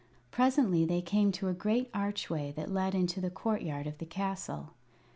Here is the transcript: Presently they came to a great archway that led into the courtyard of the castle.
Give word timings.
Presently 0.31 0.83
they 0.83 1.03
came 1.03 1.31
to 1.33 1.47
a 1.47 1.53
great 1.53 1.87
archway 1.93 2.51
that 2.53 2.71
led 2.71 2.95
into 2.95 3.21
the 3.21 3.29
courtyard 3.29 3.85
of 3.85 3.99
the 3.99 4.05
castle. 4.07 4.73